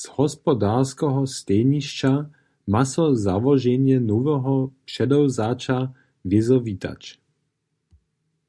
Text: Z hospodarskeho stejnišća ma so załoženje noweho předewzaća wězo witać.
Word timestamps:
Z 0.00 0.12
hospodarskeho 0.16 1.24
stejnišća 1.32 2.12
ma 2.76 2.82
so 2.92 3.06
załoženje 3.26 3.98
noweho 4.12 4.56
předewzaća 4.92 5.78
wězo 6.32 6.58
witać. 6.70 7.02